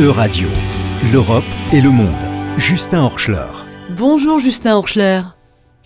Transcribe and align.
E-Radio, 0.00 0.48
l'Europe 1.12 1.42
et 1.72 1.80
le 1.80 1.90
monde. 1.90 2.14
Justin 2.56 3.00
Horschler. 3.00 3.48
Bonjour 3.90 4.38
Justin 4.38 4.76
Horschler. 4.76 5.22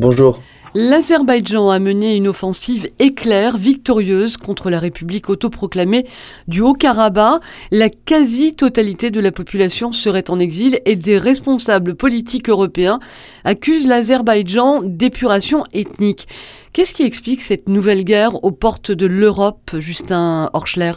Bonjour. 0.00 0.42
L'Azerbaïdjan 0.74 1.68
a 1.68 1.80
mené 1.80 2.14
une 2.14 2.28
offensive 2.28 2.86
éclair 3.00 3.56
victorieuse 3.56 4.36
contre 4.36 4.70
la 4.70 4.78
République 4.78 5.28
autoproclamée 5.28 6.06
du 6.46 6.60
Haut-Karabakh. 6.60 7.42
La 7.72 7.88
quasi-totalité 7.88 9.10
de 9.10 9.18
la 9.18 9.32
population 9.32 9.90
serait 9.90 10.30
en 10.30 10.38
exil 10.38 10.78
et 10.84 10.94
des 10.94 11.18
responsables 11.18 11.96
politiques 11.96 12.48
européens 12.48 13.00
accusent 13.42 13.88
l'Azerbaïdjan 13.88 14.82
d'épuration 14.84 15.64
ethnique. 15.72 16.28
Qu'est-ce 16.72 16.94
qui 16.94 17.02
explique 17.02 17.42
cette 17.42 17.68
nouvelle 17.68 18.04
guerre 18.04 18.44
aux 18.44 18.52
portes 18.52 18.92
de 18.92 19.06
l'Europe, 19.06 19.74
Justin 19.80 20.50
Horschler 20.52 20.92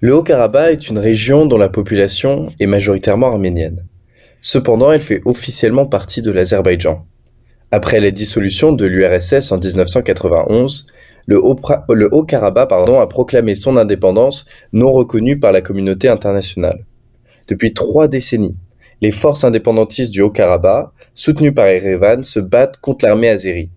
Le 0.00 0.14
Haut-Karabakh 0.14 0.72
est 0.72 0.88
une 0.88 0.98
région 0.98 1.44
dont 1.44 1.58
la 1.58 1.68
population 1.68 2.48
est 2.58 2.66
majoritairement 2.66 3.26
arménienne. 3.26 3.84
Cependant, 4.40 4.92
elle 4.92 5.00
fait 5.00 5.20
officiellement 5.26 5.84
partie 5.84 6.22
de 6.22 6.30
l'Azerbaïdjan. 6.30 7.04
Après 7.76 7.98
la 7.98 8.12
dissolution 8.12 8.70
de 8.70 8.86
l'URSS 8.86 9.50
en 9.50 9.58
1991, 9.58 10.86
le 11.26 11.40
Haut-Karabakh 11.44 12.70
a 12.70 13.06
proclamé 13.08 13.56
son 13.56 13.76
indépendance 13.76 14.44
non 14.72 14.92
reconnue 14.92 15.40
par 15.40 15.50
la 15.50 15.60
communauté 15.60 16.06
internationale. 16.06 16.86
Depuis 17.48 17.74
trois 17.74 18.06
décennies, 18.06 18.54
les 19.00 19.10
forces 19.10 19.42
indépendantistes 19.42 20.12
du 20.12 20.22
Haut-Karabakh, 20.22 20.90
soutenues 21.14 21.52
par 21.52 21.66
Erevan, 21.66 22.22
se 22.22 22.38
battent 22.38 22.76
contre 22.76 23.06
l'armée 23.06 23.28
azérie. 23.28 23.70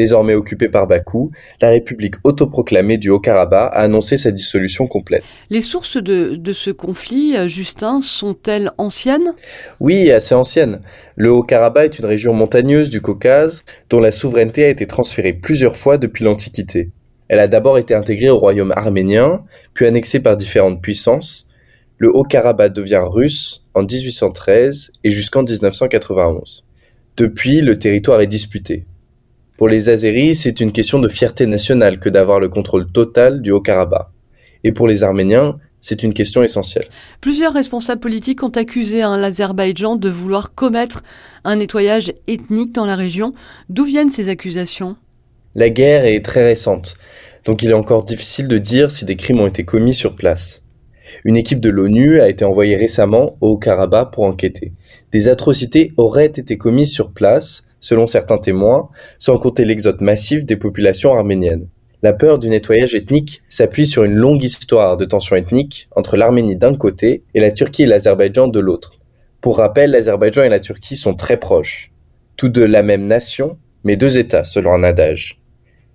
Désormais 0.00 0.32
occupée 0.32 0.70
par 0.70 0.86
Bakou, 0.86 1.30
la 1.60 1.68
République 1.68 2.14
autoproclamée 2.24 2.96
du 2.96 3.10
Haut-Karabakh 3.10 3.70
a 3.74 3.80
annoncé 3.80 4.16
sa 4.16 4.30
dissolution 4.30 4.86
complète. 4.86 5.22
Les 5.50 5.60
sources 5.60 5.98
de, 5.98 6.52
ce 6.54 6.70
conflit, 6.70 7.36
euh, 7.36 7.48
Justin, 7.48 8.00
sont-elles 8.00 8.70
anciennes? 8.78 9.34
Oui, 9.78 10.10
assez 10.10 10.34
anciennes. 10.34 10.80
Le 11.16 11.30
Haut-Karabakh 11.30 11.84
est 11.84 11.98
une 11.98 12.06
région 12.06 12.32
montagneuse 12.32 12.88
du 12.88 13.02
Caucase 13.02 13.66
dont 13.90 14.00
la 14.00 14.10
souveraineté 14.10 14.64
a 14.64 14.68
été 14.70 14.86
transférée 14.86 15.34
plusieurs 15.34 15.76
fois 15.76 15.98
depuis 15.98 16.24
l'Antiquité. 16.24 16.88
Elle 17.28 17.38
a 17.38 17.46
d'abord 17.46 17.76
été 17.76 17.94
intégrée 17.94 18.30
au 18.30 18.38
royaume 18.38 18.72
arménien, 18.74 19.44
puis 19.74 19.84
annexée 19.84 20.20
par 20.20 20.38
différentes 20.38 20.80
puissances. 20.80 21.46
Le 21.98 22.08
Haut-Karabakh 22.08 22.72
devient 22.72 23.04
russe 23.04 23.66
en 23.74 23.82
1813 23.82 24.92
et 25.04 25.10
jusqu'en 25.10 25.42
1991. 25.42 26.64
Depuis, 27.18 27.60
le 27.60 27.78
territoire 27.78 28.22
est 28.22 28.26
disputé. 28.26 28.86
Pour 29.60 29.68
les 29.68 29.90
Azéris, 29.90 30.36
c'est 30.36 30.60
une 30.60 30.72
question 30.72 31.00
de 31.00 31.08
fierté 31.08 31.44
nationale 31.44 32.00
que 32.00 32.08
d'avoir 32.08 32.40
le 32.40 32.48
contrôle 32.48 32.90
total 32.90 33.42
du 33.42 33.50
Haut-Karabakh. 33.50 34.06
Et 34.64 34.72
pour 34.72 34.88
les 34.88 35.02
Arméniens, 35.02 35.58
c'est 35.82 36.02
une 36.02 36.14
question 36.14 36.42
essentielle. 36.42 36.86
Plusieurs 37.20 37.52
responsables 37.52 38.00
politiques 38.00 38.42
ont 38.42 38.48
accusé 38.48 39.02
hein, 39.02 39.18
l'Azerbaïdjan 39.18 39.96
de 39.96 40.08
vouloir 40.08 40.54
commettre 40.54 41.02
un 41.44 41.56
nettoyage 41.56 42.14
ethnique 42.26 42.72
dans 42.72 42.86
la 42.86 42.96
région. 42.96 43.34
D'où 43.68 43.84
viennent 43.84 44.08
ces 44.08 44.30
accusations? 44.30 44.96
La 45.54 45.68
guerre 45.68 46.06
est 46.06 46.24
très 46.24 46.46
récente, 46.46 46.94
donc 47.44 47.62
il 47.62 47.68
est 47.68 47.74
encore 47.74 48.04
difficile 48.04 48.48
de 48.48 48.56
dire 48.56 48.90
si 48.90 49.04
des 49.04 49.16
crimes 49.16 49.40
ont 49.40 49.46
été 49.46 49.64
commis 49.64 49.92
sur 49.92 50.16
place. 50.16 50.62
Une 51.24 51.36
équipe 51.36 51.60
de 51.60 51.68
l'ONU 51.68 52.18
a 52.22 52.30
été 52.30 52.46
envoyée 52.46 52.76
récemment 52.76 53.36
au 53.42 53.50
Haut-Karabakh 53.50 54.10
pour 54.10 54.24
enquêter. 54.24 54.72
Des 55.12 55.28
atrocités 55.28 55.92
auraient 55.98 56.24
été 56.24 56.56
commises 56.56 56.92
sur 56.92 57.12
place, 57.12 57.64
selon 57.80 58.06
certains 58.06 58.38
témoins, 58.38 58.88
sans 59.18 59.38
compter 59.38 59.64
l'exode 59.64 60.00
massif 60.00 60.44
des 60.44 60.56
populations 60.56 61.14
arméniennes. 61.14 61.68
La 62.02 62.14
peur 62.14 62.38
du 62.38 62.48
nettoyage 62.48 62.94
ethnique 62.94 63.42
s'appuie 63.48 63.86
sur 63.86 64.04
une 64.04 64.14
longue 64.14 64.42
histoire 64.42 64.96
de 64.96 65.04
tensions 65.04 65.36
ethniques 65.36 65.88
entre 65.94 66.16
l'Arménie 66.16 66.56
d'un 66.56 66.74
côté 66.74 67.24
et 67.34 67.40
la 67.40 67.50
Turquie 67.50 67.82
et 67.82 67.86
l'Azerbaïdjan 67.86 68.48
de 68.48 68.58
l'autre. 68.58 68.92
Pour 69.42 69.58
rappel, 69.58 69.90
l'Azerbaïdjan 69.90 70.44
et 70.44 70.48
la 70.48 70.60
Turquie 70.60 70.96
sont 70.96 71.14
très 71.14 71.36
proches. 71.36 71.92
Tous 72.36 72.48
deux 72.48 72.66
la 72.66 72.82
même 72.82 73.04
nation, 73.04 73.58
mais 73.84 73.96
deux 73.96 74.16
États 74.16 74.44
selon 74.44 74.72
un 74.72 74.82
adage. 74.82 75.42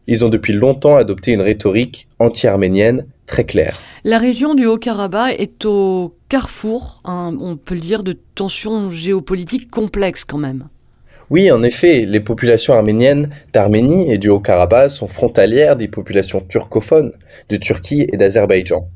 Ils 0.06 0.24
ont 0.24 0.30
depuis 0.30 0.54
longtemps 0.54 0.98
adopté 0.98 1.32
une 1.32 1.42
rhétorique 1.42 2.08
anti-arménienne 2.20 3.08
très 3.26 3.44
claire. 3.44 3.80
La 4.04 4.20
région 4.20 4.54
du 4.54 4.68
Haut-Karabakh 4.68 5.40
est 5.40 5.66
au 5.66 6.16
carrefour, 6.30 7.02
hein, 7.06 7.36
on 7.42 7.58
peut 7.58 7.74
le 7.74 7.82
dire, 7.82 8.04
de 8.04 8.14
tensions 8.36 8.92
géopolitiques 8.92 9.72
complexes 9.72 10.26
quand 10.26 10.38
même. 10.38 10.68
Oui, 11.32 11.50
en 11.50 11.64
effet, 11.64 12.06
les 12.06 12.20
populations 12.20 12.76
arméniennes 12.76 13.32
d'Arménie 13.52 14.12
et 14.12 14.20
du 14.20 14.30
Haut-Karabakh 14.30 14.92
sont 14.92 15.08
frontalières 15.08 15.76
des 15.76 15.88
populations 15.88 16.40
turcophones 16.40 17.14
de 17.50 17.58
Turquie 17.58 18.06
et 18.14 18.18
d'Azerbaïdjan. 18.18 18.88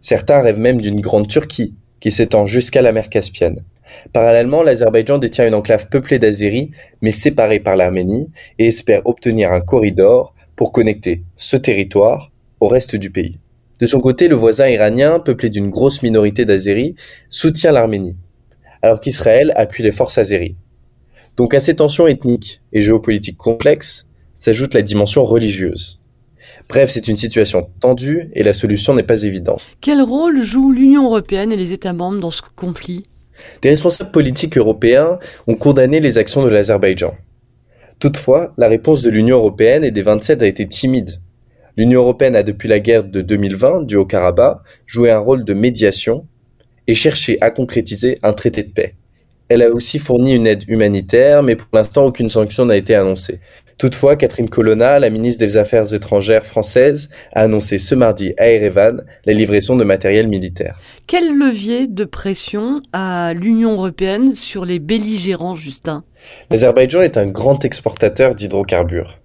Certains 0.00 0.40
rêvent 0.40 0.58
même 0.58 0.80
d'une 0.80 1.00
grande 1.00 1.28
Turquie, 1.28 1.76
qui 2.00 2.10
s'étend 2.10 2.44
jusqu'à 2.44 2.82
la 2.82 2.90
mer 2.90 3.08
Caspienne. 3.08 3.62
Parallèlement, 4.12 4.64
l'Azerbaïdjan 4.64 5.18
détient 5.18 5.46
une 5.46 5.54
enclave 5.54 5.86
peuplée 5.88 6.18
d'Azéris, 6.18 6.72
mais 7.02 7.12
séparée 7.12 7.60
par 7.60 7.76
l'Arménie, 7.76 8.30
et 8.58 8.66
espère 8.66 9.06
obtenir 9.06 9.52
un 9.52 9.60
corridor 9.60 10.34
pour 10.56 10.72
connecter 10.72 11.22
ce 11.36 11.56
territoire 11.56 12.32
au 12.58 12.66
reste 12.66 12.96
du 12.96 13.10
pays. 13.10 13.38
De 13.78 13.86
son 13.86 14.00
côté, 14.00 14.26
le 14.26 14.34
voisin 14.34 14.68
iranien, 14.68 15.20
peuplé 15.20 15.50
d'une 15.50 15.70
grosse 15.70 16.02
minorité 16.02 16.44
d'Azéris, 16.44 16.96
soutient 17.28 17.70
l'Arménie, 17.70 18.16
alors 18.82 18.98
qu'Israël 18.98 19.52
appuie 19.54 19.84
les 19.84 19.92
forces 19.92 20.18
azéries. 20.18 20.56
Donc 21.36 21.54
à 21.54 21.60
ces 21.60 21.76
tensions 21.76 22.06
ethniques 22.06 22.60
et 22.72 22.80
géopolitiques 22.80 23.36
complexes 23.36 24.06
s'ajoute 24.38 24.74
la 24.74 24.82
dimension 24.82 25.24
religieuse. 25.24 26.00
Bref, 26.68 26.90
c'est 26.90 27.08
une 27.08 27.16
situation 27.16 27.68
tendue 27.80 28.30
et 28.34 28.42
la 28.42 28.52
solution 28.52 28.94
n'est 28.94 29.02
pas 29.02 29.24
évidente. 29.24 29.66
Quel 29.80 30.02
rôle 30.02 30.42
joue 30.42 30.72
l'Union 30.72 31.04
européenne 31.04 31.52
et 31.52 31.56
les 31.56 31.72
États 31.72 31.92
membres 31.92 32.20
dans 32.20 32.30
ce 32.30 32.42
conflit? 32.54 33.02
Des 33.62 33.70
responsables 33.70 34.10
politiques 34.10 34.56
européens 34.56 35.18
ont 35.46 35.56
condamné 35.56 36.00
les 36.00 36.18
actions 36.18 36.44
de 36.44 36.48
l'Azerbaïdjan. 36.48 37.14
Toutefois, 37.98 38.54
la 38.56 38.68
réponse 38.68 39.02
de 39.02 39.10
l'Union 39.10 39.36
européenne 39.36 39.84
et 39.84 39.90
des 39.90 40.02
27 40.02 40.42
a 40.42 40.46
été 40.46 40.66
timide. 40.66 41.20
L'Union 41.76 42.02
européenne 42.02 42.36
a 42.36 42.42
depuis 42.42 42.68
la 42.68 42.80
guerre 42.80 43.04
de 43.04 43.20
2020 43.20 43.82
du 43.82 43.96
Haut-Karabakh 43.96 44.58
joué 44.86 45.10
un 45.10 45.18
rôle 45.18 45.44
de 45.44 45.54
médiation 45.54 46.26
et 46.86 46.94
cherché 46.94 47.38
à 47.40 47.50
concrétiser 47.50 48.18
un 48.22 48.32
traité 48.32 48.62
de 48.62 48.70
paix. 48.70 48.94
Elle 49.50 49.64
a 49.64 49.70
aussi 49.70 49.98
fourni 49.98 50.36
une 50.36 50.46
aide 50.46 50.62
humanitaire, 50.68 51.42
mais 51.42 51.56
pour 51.56 51.66
l'instant, 51.72 52.06
aucune 52.06 52.30
sanction 52.30 52.66
n'a 52.66 52.76
été 52.76 52.94
annoncée. 52.94 53.40
Toutefois, 53.78 54.14
Catherine 54.14 54.48
Colonna, 54.48 55.00
la 55.00 55.10
ministre 55.10 55.44
des 55.44 55.56
Affaires 55.56 55.92
étrangères 55.92 56.46
française, 56.46 57.08
a 57.32 57.42
annoncé 57.42 57.78
ce 57.78 57.96
mardi 57.96 58.32
à 58.38 58.48
Erevan 58.48 59.02
la 59.24 59.32
livraison 59.32 59.74
de 59.74 59.82
matériel 59.82 60.28
militaire. 60.28 60.78
Quel 61.08 61.36
levier 61.36 61.88
de 61.88 62.04
pression 62.04 62.80
a 62.92 63.34
l'Union 63.34 63.72
européenne 63.72 64.36
sur 64.36 64.64
les 64.64 64.78
belligérants, 64.78 65.56
Justin? 65.56 66.04
L'Azerbaïdjan 66.50 67.00
est 67.00 67.16
un 67.16 67.26
grand 67.26 67.64
exportateur 67.64 68.36
d'hydrocarbures. 68.36 69.18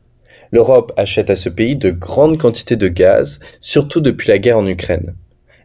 L'Europe 0.52 0.92
achète 0.98 1.30
à 1.30 1.36
ce 1.36 1.50
pays 1.50 1.76
de 1.76 1.92
grandes 1.92 2.40
quantités 2.40 2.78
de 2.78 2.88
gaz, 2.88 3.40
surtout 3.62 4.02
depuis 4.02 4.30
la 4.30 4.40
guerre 4.40 4.58
en 4.58 4.66
Ukraine. 4.66 5.14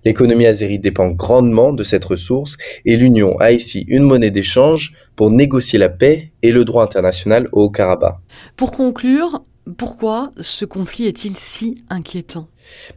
L'économie 0.05 0.47
azérie 0.47 0.79
dépend 0.79 1.11
grandement 1.11 1.73
de 1.73 1.83
cette 1.83 2.05
ressource 2.05 2.57
et 2.87 2.97
l'Union 2.97 3.37
a 3.39 3.53
ici 3.53 3.85
une 3.89 4.03
monnaie 4.03 4.31
d'échange 4.31 4.95
pour 5.15 5.31
négocier 5.31 5.79
la 5.79 5.91
paix 5.91 6.33
et 6.43 6.53
le 6.53 6.65
droit 6.65 6.85
international 6.85 7.49
au 7.53 7.65
Haut-Karabakh. 7.65 8.17
Pour 8.57 8.73
conclure, 8.73 9.43
pourquoi 9.77 10.31
ce 10.41 10.65
conflit 10.65 11.07
est-il 11.07 11.37
si 11.37 11.77
inquiétant? 11.91 12.49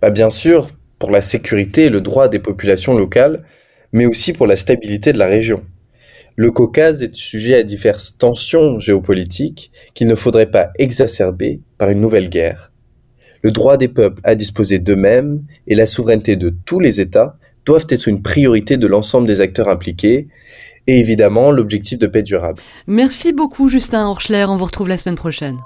Bah 0.01 0.09
Bien 0.09 0.29
sûr, 0.29 0.69
pour 0.97 1.11
la 1.11 1.21
sécurité 1.21 1.85
et 1.85 1.89
le 1.89 2.01
droit 2.01 2.29
des 2.29 2.39
populations 2.39 2.97
locales, 2.97 3.43
mais 3.91 4.05
aussi 4.05 4.31
pour 4.33 4.47
la 4.47 4.55
stabilité 4.55 5.11
de 5.11 5.19
la 5.19 5.27
région. 5.27 5.63
Le 6.35 6.49
Caucase 6.49 7.03
est 7.03 7.13
sujet 7.13 7.55
à 7.55 7.63
diverses 7.63 8.17
tensions 8.17 8.79
géopolitiques 8.79 9.71
qu'il 9.93 10.07
ne 10.07 10.15
faudrait 10.15 10.49
pas 10.49 10.69
exacerber 10.79 11.61
par 11.77 11.89
une 11.89 11.99
nouvelle 11.99 12.29
guerre. 12.29 12.72
Le 13.43 13.51
droit 13.51 13.77
des 13.77 13.89
peuples 13.89 14.21
à 14.23 14.35
disposer 14.35 14.79
d'eux-mêmes 14.79 15.43
et 15.67 15.75
la 15.75 15.85
souveraineté 15.85 16.37
de 16.37 16.49
tous 16.65 16.79
les 16.79 17.01
États 17.01 17.37
doivent 17.65 17.87
être 17.89 18.07
une 18.07 18.21
priorité 18.21 18.77
de 18.77 18.87
l'ensemble 18.87 19.27
des 19.27 19.41
acteurs 19.41 19.67
impliqués 19.67 20.27
et 20.87 20.99
évidemment 20.99 21.51
l'objectif 21.51 21.99
de 21.99 22.07
paix 22.07 22.23
durable. 22.23 22.61
Merci 22.87 23.33
beaucoup 23.33 23.69
Justin 23.69 24.07
Horschler, 24.07 24.45
on 24.47 24.55
vous 24.55 24.65
retrouve 24.65 24.87
la 24.87 24.97
semaine 24.97 25.15
prochaine. 25.15 25.57